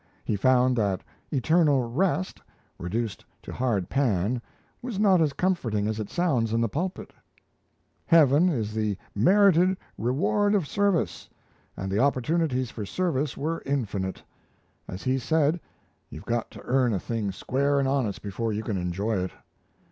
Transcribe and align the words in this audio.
He 0.25 0.35
found 0.35 0.75
that 0.77 1.03
Eternal 1.31 1.87
Rest, 1.87 2.41
reduced 2.79 3.23
to 3.43 3.53
hard 3.53 3.87
pan, 3.87 4.41
was 4.81 4.97
not 4.97 5.21
as 5.21 5.31
comforting 5.31 5.87
as 5.87 5.99
it 5.99 6.09
sounds 6.09 6.53
in 6.53 6.59
the 6.61 6.67
pulpit. 6.67 7.13
Heaven 8.07 8.49
is 8.49 8.73
the 8.73 8.97
merited 9.13 9.77
reward 9.99 10.55
of 10.55 10.65
service; 10.67 11.29
and 11.77 11.91
the 11.91 11.99
opportunities 11.99 12.71
for 12.71 12.83
service 12.83 13.37
were 13.37 13.61
infinite. 13.63 14.23
As 14.87 15.03
he 15.03 15.19
said, 15.19 15.59
you've 16.09 16.25
got 16.25 16.49
to 16.49 16.63
earn 16.63 16.93
a 16.93 16.99
thing 16.99 17.31
square 17.31 17.77
and 17.77 17.87
honest 17.87 18.23
before 18.23 18.51
you 18.51 18.63
can 18.63 18.77
enjoy 18.79 19.19
it. 19.19 19.31